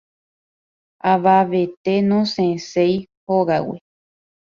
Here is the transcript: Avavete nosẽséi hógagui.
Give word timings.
Avavete 1.11 1.93
nosẽséi 2.09 2.93
hógagui. 3.25 3.77